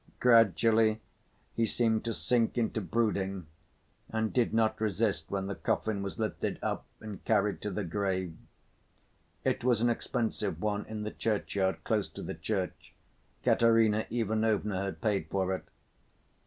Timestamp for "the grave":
7.69-8.35